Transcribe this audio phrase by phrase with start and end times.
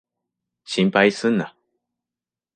[0.65, 1.55] 心配すんな。